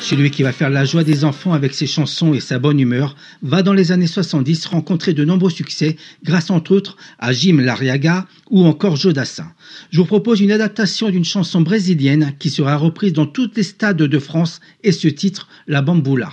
Celui 0.00 0.30
qui 0.30 0.44
va 0.44 0.52
faire 0.52 0.70
la 0.70 0.84
joie 0.84 1.02
des 1.02 1.24
enfants 1.24 1.52
avec 1.52 1.74
ses 1.74 1.88
chansons 1.88 2.34
et 2.34 2.38
sa 2.38 2.60
bonne 2.60 2.78
humeur 2.78 3.16
va 3.42 3.64
dans 3.64 3.72
les 3.72 3.90
années 3.90 4.06
70 4.06 4.66
rencontrer 4.66 5.12
de 5.12 5.24
nombreux 5.24 5.50
succès 5.50 5.96
grâce 6.22 6.50
entre 6.50 6.70
autres 6.70 6.96
à 7.18 7.32
Jim 7.32 7.56
Lariaga 7.60 8.28
ou 8.48 8.64
encore 8.64 8.94
Joe 8.94 9.12
Dassin. 9.12 9.50
Je 9.90 9.98
vous 9.98 10.06
propose 10.06 10.40
une 10.40 10.52
adaptation 10.52 11.10
d'une 11.10 11.24
chanson 11.24 11.62
brésilienne 11.62 12.34
qui 12.38 12.48
sera 12.48 12.76
reprise 12.76 13.12
dans 13.12 13.26
tous 13.26 13.50
les 13.56 13.64
stades 13.64 13.96
de 13.96 14.18
France 14.20 14.60
et 14.84 14.92
ce 14.92 15.08
titre, 15.08 15.48
La 15.66 15.82
Bamboula. 15.82 16.32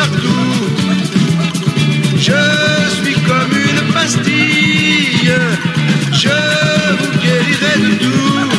Partout. 0.00 0.56
Je 2.16 2.42
suis 2.96 3.18
comme 3.28 3.54
une 3.68 3.82
pastille, 3.92 5.32
je 6.22 6.38
vous 6.98 7.12
guérirai 7.24 7.76
de 7.84 7.92
tout. 8.04 8.50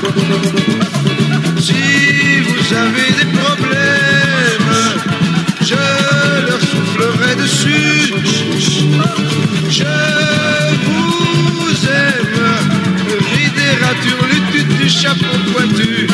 Si 1.65 1.83
vous 2.47 2.65
avez 2.85 3.09
des 3.19 3.29
problèmes, 3.39 4.73
je 5.69 5.83
leur 6.47 6.61
soufflerai 6.71 7.33
dessus. 7.43 8.13
Je 9.79 9.95
vous 10.85 11.75
aime, 12.05 12.41
rides, 13.33 13.67
ratures, 13.83 14.25
lutte 14.31 14.77
du 14.79 14.89
chapeau 14.89 15.35
pointu. 15.51 16.10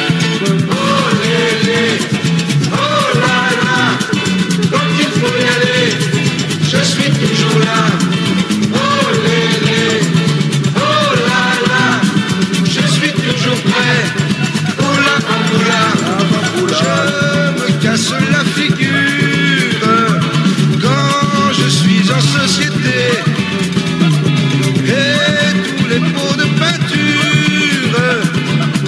des 26.00 26.14
pots 26.14 26.36
de 26.36 26.46
peinture. 26.60 28.00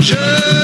Je 0.01 0.58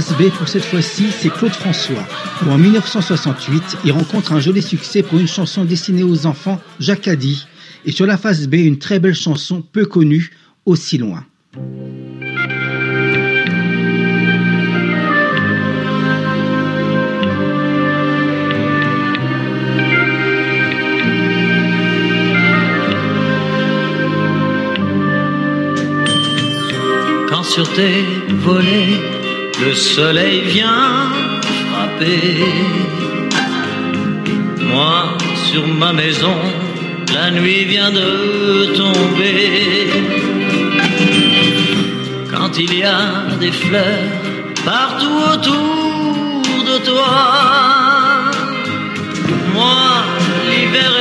face 0.00 0.16
B 0.16 0.30
pour 0.30 0.48
cette 0.48 0.64
fois-ci, 0.64 1.08
c'est 1.10 1.28
Claude 1.28 1.52
François, 1.52 2.06
où 2.46 2.50
en 2.50 2.56
1968, 2.56 3.78
il 3.84 3.92
rencontre 3.92 4.32
un 4.32 4.40
joli 4.40 4.62
succès 4.62 5.02
pour 5.02 5.18
une 5.18 5.28
chanson 5.28 5.66
destinée 5.66 6.02
aux 6.02 6.24
enfants, 6.24 6.58
Jacadi, 6.78 7.46
et 7.84 7.92
sur 7.92 8.06
la 8.06 8.16
face 8.16 8.46
B, 8.46 8.54
une 8.54 8.78
très 8.78 8.98
belle 8.98 9.14
chanson 9.14 9.60
peu 9.60 9.84
connue, 9.84 10.30
Aussi 10.64 10.96
loin. 10.96 11.24
Quand 27.28 27.42
sur 27.42 27.70
tes 27.74 28.04
volets 28.30 29.19
le 29.64 29.74
soleil 29.74 30.40
vient 30.42 31.08
frapper, 31.70 32.44
moi 34.72 35.16
sur 35.50 35.66
ma 35.66 35.92
maison 35.92 36.36
la 37.12 37.30
nuit 37.30 37.64
vient 37.64 37.90
de 37.90 38.66
tomber. 38.74 39.90
Quand 42.32 42.56
il 42.58 42.78
y 42.78 42.84
a 42.84 43.36
des 43.38 43.52
fleurs 43.52 44.10
partout 44.64 45.18
autour 45.32 46.64
de 46.70 46.78
toi, 46.84 48.30
moi 49.52 50.04
l'hiver 50.48 50.92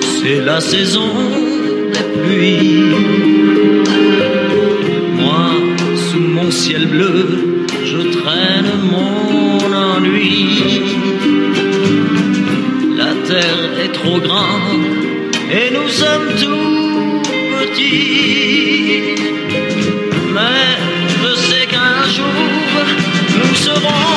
c'est 0.00 0.40
la 0.40 0.60
saison 0.60 1.12
des 1.92 2.20
pluies. 2.22 2.94
Moi, 5.20 5.48
sous 6.08 6.20
mon 6.20 6.50
ciel 6.50 6.86
bleu, 6.86 7.66
je 7.84 8.00
traîne 8.18 8.72
mon 8.90 9.58
ennui. 9.90 10.62
La 12.96 13.12
terre 13.28 13.70
est 13.84 13.92
trop 13.92 14.18
grande 14.18 14.86
et 15.50 15.74
nous 15.76 15.88
sommes 15.88 16.30
tout 16.42 17.22
petits. 17.58 19.14
Mais 20.34 20.70
je 21.22 21.34
sais 21.46 21.66
qu'un 21.66 22.02
jour 22.16 22.42
nous 23.36 23.54
serons 23.54 24.15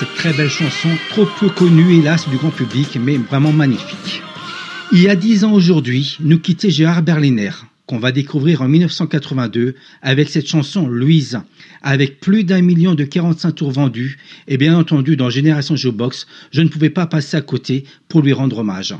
cette 0.00 0.14
très 0.14 0.32
belle 0.32 0.48
chanson, 0.48 0.88
trop 1.10 1.26
peu 1.38 1.50
connue 1.50 1.98
hélas 1.98 2.26
du 2.26 2.38
grand 2.38 2.50
public, 2.50 2.98
mais 2.98 3.18
vraiment 3.18 3.52
magnifique. 3.52 4.22
Il 4.92 5.02
y 5.02 5.10
a 5.10 5.14
dix 5.14 5.44
ans 5.44 5.52
aujourd'hui, 5.52 6.16
nous 6.20 6.38
quittait 6.38 6.70
Gérard 6.70 7.02
Berliner, 7.02 7.50
qu'on 7.84 7.98
va 7.98 8.10
découvrir 8.10 8.62
en 8.62 8.68
1982 8.68 9.74
avec 10.00 10.30
cette 10.30 10.48
chanson 10.48 10.86
Louise, 10.86 11.42
avec 11.82 12.18
plus 12.18 12.44
d'un 12.44 12.62
million 12.62 12.94
de 12.94 13.04
45 13.04 13.52
tours 13.52 13.72
vendus, 13.72 14.16
et 14.48 14.56
bien 14.56 14.74
entendu 14.74 15.16
dans 15.18 15.28
Génération 15.28 15.76
Showbox, 15.76 16.26
je 16.50 16.62
ne 16.62 16.68
pouvais 16.68 16.88
pas 16.88 17.04
passer 17.04 17.36
à 17.36 17.42
côté 17.42 17.84
pour 18.08 18.22
lui 18.22 18.32
rendre 18.32 18.56
hommage. 18.56 18.94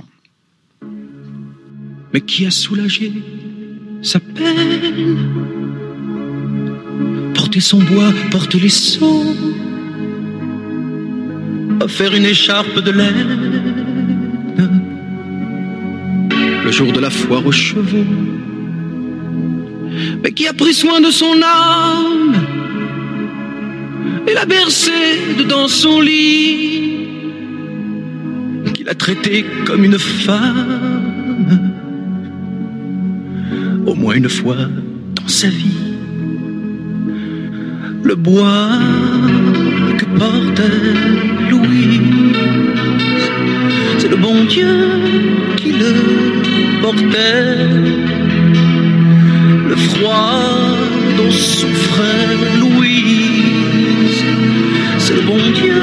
mais 2.12 2.20
qui 2.20 2.44
a 2.44 2.51
soulagé 2.51 3.11
sa 4.03 4.20
peine? 4.20 5.16
Porter 7.32 7.61
son 7.61 7.78
bois, 7.78 8.12
porte 8.30 8.55
les 8.55 8.68
faire 11.89 12.14
une 12.14 12.26
écharpe 12.26 12.81
de 12.81 12.91
laine. 12.91 13.39
Le 16.64 16.70
jour 16.70 16.93
de 16.93 17.01
la 17.01 17.11
foire 17.11 17.45
aux 17.45 17.53
chevaux, 17.53 18.05
mais 20.22 20.33
qui 20.33 20.47
a 20.47 20.53
pris 20.53 20.74
soin 20.74 21.01
de 21.01 21.11
son 21.11 21.35
âme 21.43 22.37
et 24.28 24.35
l'a 24.35 24.47
bercé 24.47 24.93
dans 25.49 25.66
son 25.68 26.01
lit, 26.01 26.99
qu'il 28.74 28.89
a 28.89 28.95
traité 28.95 29.45
comme 29.64 29.85
une 29.85 29.99
femme? 29.99 31.01
Au 33.87 33.95
moins 33.95 34.14
une 34.14 34.28
fois 34.28 34.68
dans 35.16 35.28
sa 35.28 35.49
vie. 35.49 35.97
Le 38.05 38.14
bois 38.14 38.68
que 40.01 40.07
portait 40.18 40.94
Louis, 41.51 42.01
c'est 43.98 44.09
le 44.09 44.16
bon 44.16 44.44
Dieu 44.44 44.74
qui 45.57 45.72
le 45.72 45.92
portait. 46.80 47.66
Le 49.68 49.76
froid 49.76 50.76
dont 51.18 51.30
souffrait 51.30 52.34
Louise, 52.61 54.24
c'est 54.98 55.16
le 55.16 55.22
bon 55.22 55.42
Dieu 55.61 55.82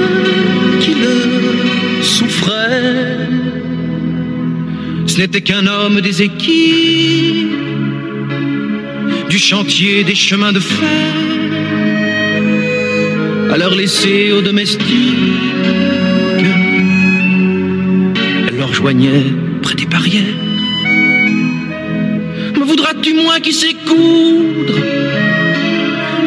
qui 0.79 0.93
le 1.05 2.01
souffrait. 2.01 3.17
Ce 5.05 5.17
n'était 5.19 5.41
qu'un 5.41 5.67
homme 5.67 6.01
des 6.01 6.23
équipes 6.23 7.51
du 9.29 9.37
chantier 9.37 10.03
des 10.03 10.15
chemins 10.15 10.53
de 10.53 10.59
fer, 10.59 11.13
leur 13.57 13.73
laisser 13.75 14.31
aux 14.31 14.41
domestiques, 14.41 15.15
elle 18.47 18.57
leur 18.57 18.73
joignait 18.73 19.25
près 19.61 19.75
des 19.75 19.85
barrières. 19.85 20.23
Me 22.55 22.63
voudras-tu 22.63 23.13
moins 23.13 23.39
qui 23.39 23.53
sait 23.53 23.75
coudre, 23.85 24.79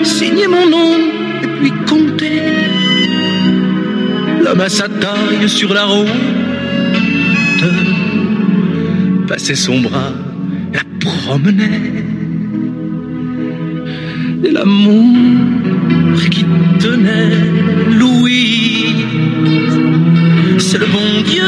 signer 0.03 0.49
mon 0.49 0.69
nom 0.69 0.95
et 1.43 1.47
puis 1.61 1.73
compter? 1.89 2.43
L'homme 4.43 4.61
à 4.61 4.69
sa 4.69 4.89
taille 4.89 5.49
sur 5.49 5.73
la 5.73 5.85
route, 5.85 6.09
passait 9.29 9.55
son 9.55 9.81
bras, 9.81 10.13
la 10.73 10.81
promenait. 10.99 12.05
Et 14.43 14.51
l'amour 14.51 15.60
qui 16.31 16.45
tenait 16.79 17.37
Louis. 17.99 18.95
C'est 20.59 20.79
le 20.79 20.87
bon 20.87 21.23
Dieu 21.25 21.43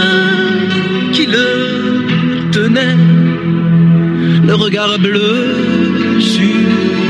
qui 1.13 1.27
le 1.27 2.51
tenait, 2.51 2.97
le 4.47 4.55
regard 4.55 4.99
bleu 4.99 6.21
sur 6.21 7.02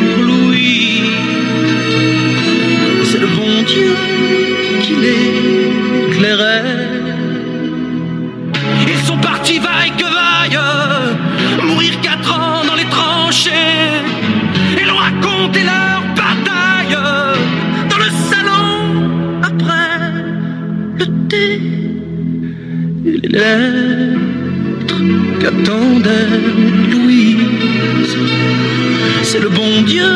C'est 29.22 29.40
le 29.40 29.48
bon 29.48 29.82
Dieu 29.86 30.12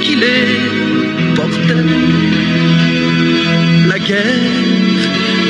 qui 0.00 0.14
les 0.14 1.34
portait. 1.34 1.74
La 3.88 3.98
guerre 3.98 4.24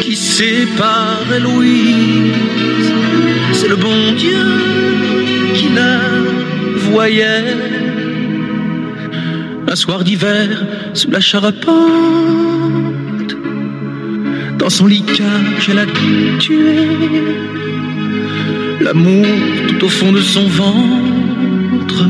qui 0.01 0.17
sépare 0.17 1.27
Louise. 1.41 2.93
C'est 3.53 3.69
le 3.69 3.77
bon 3.77 4.13
Dieu 4.19 4.45
qui 5.55 5.69
la 5.75 6.01
voyait. 6.91 7.55
Un 9.69 9.77
soir 9.77 10.03
d'hiver, 10.03 10.65
sous 10.93 11.11
la 11.11 11.21
charpente, 11.21 11.67
dans 14.59 14.71
son 14.71 14.87
lit 14.87 15.03
cage, 15.03 15.69
elle 15.71 15.79
a 15.79 15.87
l'amour 18.87 19.26
tout 19.66 19.84
au 19.84 19.89
fond 19.89 20.12
de 20.12 20.20
son 20.20 20.47
ventre 20.47 22.05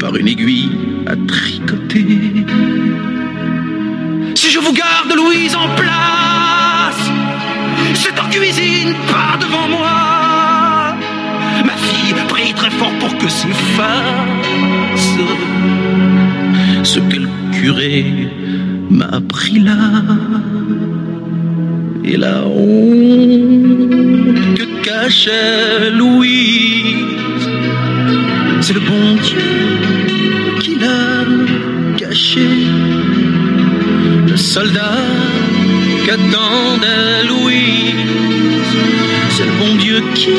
par 0.00 0.16
une 0.16 0.26
aiguille 0.26 0.72
à 1.06 1.14
tricoter. 1.14 2.44
Si 4.34 4.50
je 4.50 4.58
vous 4.58 4.72
garde 4.72 5.12
Louise 5.14 5.54
en 5.54 5.68
place, 5.76 7.04
c'est 7.94 8.18
en 8.18 8.28
cuisine, 8.28 8.92
pas 9.06 9.36
devant 9.40 9.68
moi. 9.76 10.96
Ma 11.68 11.76
fille 11.88 12.14
prie 12.26 12.52
très 12.52 12.70
fort 12.70 12.94
pour 12.98 13.16
que 13.16 13.28
s'efface 13.28 15.04
ce 16.82 16.98
que 16.98 17.18
le 17.24 17.28
curé 17.52 18.04
m'a 18.90 19.06
appris 19.20 19.60
là. 19.60 19.78
Et 22.04 22.16
la 22.16 22.44
honte 22.44 23.53
Louise, 25.06 26.96
c'est 28.62 28.72
le 28.72 28.80
bon 28.80 29.16
Dieu 29.22 29.38
qui 30.60 30.76
l'a 30.76 31.26
caché. 31.98 32.48
Le 34.26 34.34
soldat 34.34 34.96
qu'attendait 36.06 37.22
Louise, 37.28 38.72
c'est 39.28 39.44
le 39.44 39.52
bon 39.58 39.74
Dieu 39.76 40.02
qui 40.14 40.30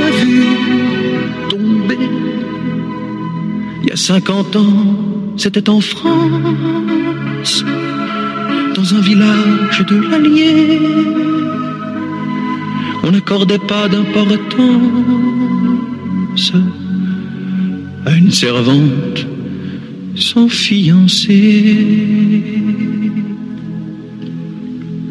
l'a 0.00 0.10
vu 0.12 0.44
tomber. 1.50 1.98
Il 3.82 3.88
y 3.90 3.92
a 3.92 3.96
50 3.96 4.56
ans, 4.56 4.96
c'était 5.36 5.68
en 5.68 5.82
France, 5.82 7.64
dans 8.74 8.94
un 8.94 9.00
village 9.00 9.84
de 9.86 9.96
l'Allier. 10.08 11.27
On 13.04 13.10
n'accordait 13.10 13.58
pas 13.58 13.88
d'importance 13.88 14.52
à 18.06 18.10
une 18.16 18.30
servante 18.30 19.26
sans 20.14 20.48
fiancé. 20.48 21.64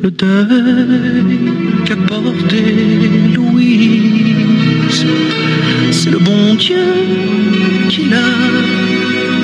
Le 0.04 0.12
deuil 0.12 1.40
qu'a 1.86 1.96
porté 1.96 2.64
Louise, 3.34 5.06
c'est 5.92 6.12
le 6.12 6.20
bon 6.20 6.56
Dieu 6.56 6.86
qui 7.90 8.06
l'a 8.06 8.34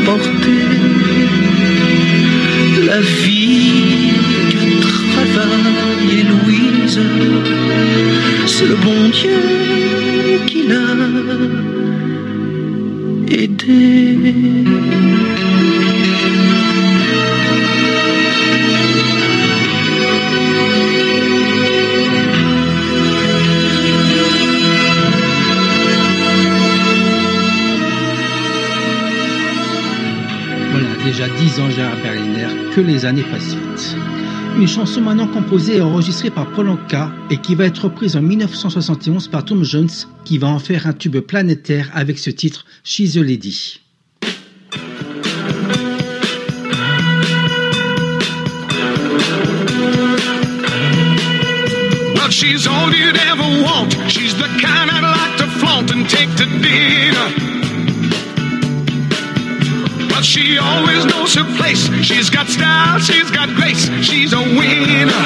porté. 0.06 0.58
La 2.86 3.00
vie 3.00 4.12
qu'a 4.52 4.66
travaillé 5.12 6.24
Louise, 6.24 6.73
c'est 8.46 8.68
le 8.68 8.76
bon 8.76 9.10
Dieu 9.10 9.32
qui 10.46 10.68
l'a 10.68 10.76
aidé. 13.30 14.18
Voilà, 30.72 30.88
déjà 31.04 31.28
10 31.28 31.60
ans 31.60 31.70
Gérard 31.72 31.98
Berliner, 32.04 32.48
que 32.76 32.82
les 32.82 33.06
années 33.06 33.26
passent 33.32 33.56
vite. 33.56 34.03
Une 34.56 34.68
chanson 34.68 35.02
maintenant 35.02 35.28
composée 35.28 35.78
et 35.78 35.82
enregistrée 35.82 36.30
par 36.30 36.50
Paul 36.52 36.70
Anka 36.70 37.12
et 37.30 37.38
qui 37.38 37.56
va 37.56 37.66
être 37.66 37.86
reprise 37.86 38.16
en 38.16 38.22
1971 38.22 39.28
par 39.28 39.44
Tom 39.46 39.64
Jones 39.64 39.90
qui 40.26 40.38
va 40.38 40.48
en 40.48 40.60
faire 40.60 40.88
un 40.88 40.94
tube 40.94 41.18
planétaire 41.20 41.90
avec 41.94 42.20
ce 42.20 42.30
titre 42.30 42.66
She's 42.84 43.18
a 43.18 43.24
Lady. 43.24 43.80
She 60.34 60.58
always 60.58 61.06
knows 61.06 61.36
her 61.36 61.44
place. 61.58 61.88
She's 62.04 62.32
got 62.32 62.48
style, 62.48 62.98
she's 62.98 63.30
got 63.30 63.50
grace. 63.50 63.88
She's 64.02 64.34
a 64.34 64.42
winner. 64.42 65.24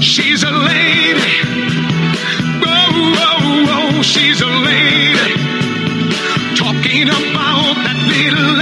She's 0.00 0.42
a 0.42 0.50
lady. 0.50 1.38
Oh, 2.66 3.14
oh, 3.28 3.94
oh, 3.94 4.02
she's 4.02 4.40
a 4.40 4.46
lady. 4.46 5.34
Talking 6.56 7.10
about 7.10 7.76
that 7.86 7.98
little 8.10 8.61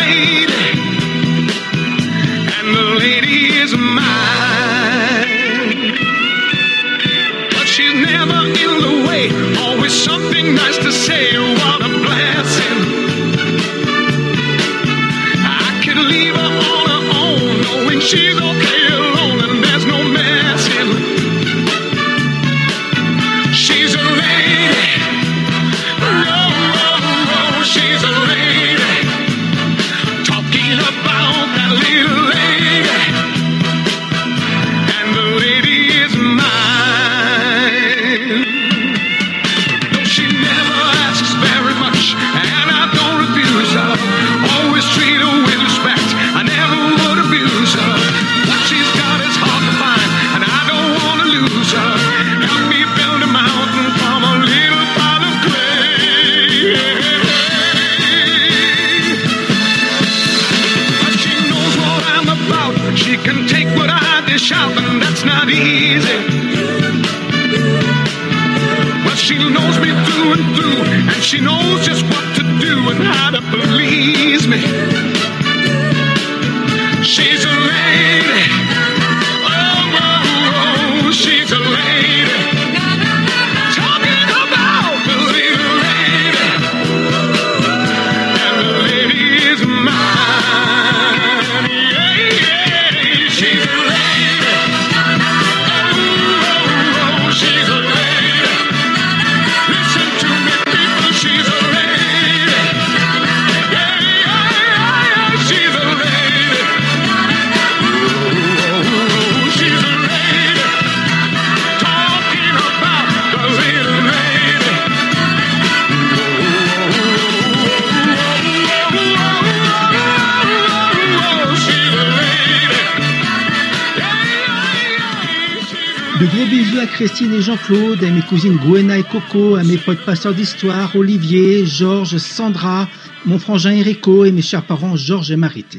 à 126.81 126.87
Christine 126.87 127.35
et 127.35 127.43
Jean-Claude, 127.43 128.03
à 128.03 128.11
mes 128.11 128.23
cousines 128.23 128.57
Gwenna 128.57 128.97
et 128.97 129.03
Coco, 129.03 129.57
à 129.57 129.63
mes 129.63 129.77
potes 129.77 130.03
passeurs 130.07 130.33
d'histoire, 130.33 130.97
Olivier, 130.97 131.67
Georges, 131.67 132.17
Sandra, 132.17 132.89
mon 133.27 133.39
frangin 133.39 133.79
Enrico 133.79 134.25
et 134.25 134.33
mes 134.33 134.41
chers 134.41 134.65
parents 134.65 134.97
Georges 134.97 135.31
et 135.31 135.37
Marité. 135.37 135.79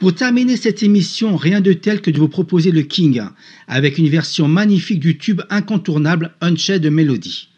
Pour 0.00 0.12
terminer 0.12 0.56
cette 0.56 0.82
émission, 0.82 1.36
rien 1.36 1.60
de 1.60 1.72
tel 1.72 2.00
que 2.00 2.10
de 2.10 2.18
vous 2.18 2.26
proposer 2.26 2.72
le 2.72 2.82
King, 2.82 3.22
avec 3.68 3.96
une 3.96 4.08
version 4.08 4.48
magnifique 4.48 4.98
du 4.98 5.18
tube 5.18 5.42
incontournable 5.50 6.32
Unchained 6.40 6.82
de 6.82 6.88
Melody. 6.88 7.48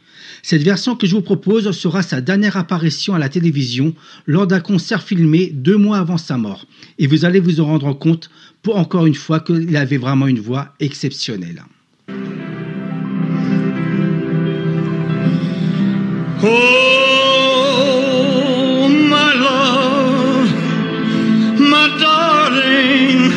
Cette 0.42 0.62
version 0.62 0.96
que 0.96 1.06
je 1.06 1.14
vous 1.14 1.22
propose 1.22 1.70
sera 1.70 2.02
sa 2.02 2.20
dernière 2.20 2.58
apparition 2.58 3.14
à 3.14 3.18
la 3.18 3.30
télévision 3.30 3.94
lors 4.26 4.46
d'un 4.46 4.60
concert 4.60 5.02
filmé 5.02 5.50
deux 5.50 5.78
mois 5.78 5.96
avant 5.96 6.18
sa 6.18 6.36
mort. 6.36 6.66
Et 6.98 7.06
vous 7.06 7.24
allez 7.24 7.40
vous 7.40 7.60
en 7.60 7.66
rendre 7.66 7.94
compte, 7.94 8.28
pour 8.60 8.76
encore 8.76 9.06
une 9.06 9.14
fois, 9.14 9.40
qu'il 9.40 9.74
avait 9.78 9.96
vraiment 9.96 10.26
une 10.26 10.40
voix 10.40 10.74
exceptionnelle. 10.78 11.62
Oh, 16.42 16.48
my 18.88 19.32
love, 19.34 20.50
my 21.60 21.88
darling, 22.00 23.32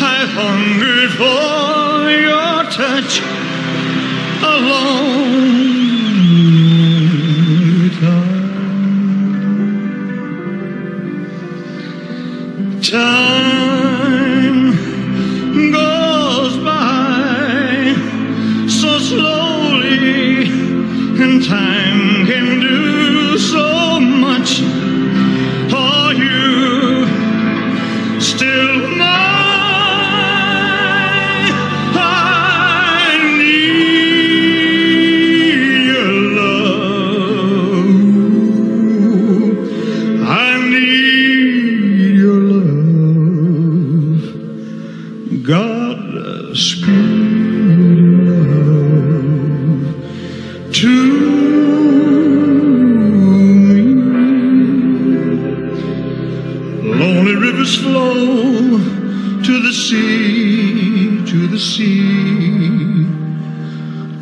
I've 0.00 0.32
hungered 0.32 1.12
for 1.20 2.10
your 2.10 2.64
touch. 2.70 3.20
Time 12.90 13.39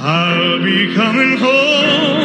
I'll 0.00 0.62
be 0.62 0.94
coming 0.94 1.36
home. 1.36 2.17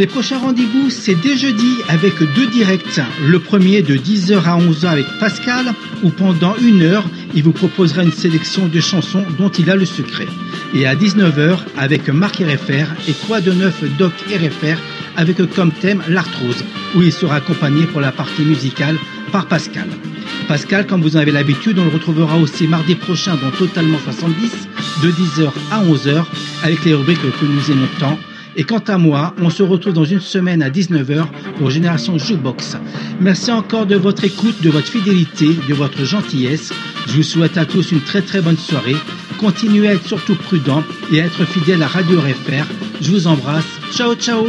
Les 0.00 0.06
prochains 0.06 0.38
rendez-vous, 0.38 0.88
c'est 0.88 1.14
dès 1.14 1.36
jeudi 1.36 1.76
avec 1.90 2.14
deux 2.34 2.46
directs. 2.46 3.02
Le 3.28 3.38
premier 3.38 3.82
de 3.82 3.96
10h 3.96 4.44
à 4.44 4.56
11h 4.56 4.86
avec 4.86 5.04
Pascal, 5.20 5.74
où 6.02 6.08
pendant 6.08 6.56
une 6.56 6.80
heure, 6.80 7.04
il 7.34 7.42
vous 7.42 7.52
proposera 7.52 8.02
une 8.02 8.10
sélection 8.10 8.66
de 8.66 8.80
chansons 8.80 9.26
dont 9.38 9.50
il 9.50 9.68
a 9.68 9.76
le 9.76 9.84
secret. 9.84 10.26
Et 10.72 10.86
à 10.86 10.96
19h 10.96 11.58
avec 11.76 12.08
Marc 12.08 12.36
RFR 12.36 12.94
et 13.08 13.12
Quoi 13.26 13.42
de 13.42 13.52
neuf 13.52 13.84
Doc 13.98 14.14
RFR 14.30 14.80
avec 15.18 15.36
comme 15.54 15.70
thème 15.70 16.02
l'arthrose, 16.08 16.64
où 16.94 17.02
il 17.02 17.12
sera 17.12 17.36
accompagné 17.36 17.84
pour 17.84 18.00
la 18.00 18.10
partie 18.10 18.40
musicale 18.40 18.96
par 19.32 19.48
Pascal. 19.48 19.88
Pascal, 20.48 20.86
comme 20.86 21.02
vous 21.02 21.18
en 21.18 21.20
avez 21.20 21.30
l'habitude, 21.30 21.78
on 21.78 21.84
le 21.84 21.90
retrouvera 21.90 22.38
aussi 22.38 22.66
mardi 22.66 22.94
prochain 22.94 23.36
dans 23.36 23.50
Totalement 23.50 23.98
70, 23.98 24.50
de 25.02 25.10
10h 25.10 25.52
à 25.70 25.84
11h, 25.84 26.24
avec 26.62 26.86
les 26.86 26.94
rubriques 26.94 27.20
que 27.20 27.44
nous 27.44 27.70
aimons 27.70 27.88
tant. 27.98 28.18
Et 28.56 28.64
quant 28.64 28.82
à 28.86 28.98
moi, 28.98 29.34
on 29.40 29.50
se 29.50 29.62
retrouve 29.62 29.92
dans 29.92 30.04
une 30.04 30.20
semaine 30.20 30.62
à 30.62 30.70
19h 30.70 31.26
pour 31.58 31.70
Génération 31.70 32.18
Jukebox. 32.18 32.76
Merci 33.20 33.50
encore 33.52 33.86
de 33.86 33.96
votre 33.96 34.24
écoute, 34.24 34.60
de 34.62 34.70
votre 34.70 34.88
fidélité, 34.88 35.48
de 35.68 35.74
votre 35.74 36.04
gentillesse. 36.04 36.72
Je 37.06 37.16
vous 37.16 37.22
souhaite 37.22 37.56
à 37.56 37.64
tous 37.64 37.92
une 37.92 38.00
très 38.00 38.22
très 38.22 38.40
bonne 38.40 38.58
soirée. 38.58 38.96
Continuez 39.38 39.88
à 39.88 39.94
être 39.94 40.06
surtout 40.06 40.34
prudents 40.34 40.84
et 41.12 41.20
à 41.20 41.26
être 41.26 41.44
fidèles 41.44 41.82
à 41.82 41.86
Radio 41.86 42.20
RFR. 42.20 42.66
Je 43.00 43.10
vous 43.10 43.26
embrasse. 43.26 43.66
Ciao 43.92 44.14
ciao 44.14 44.48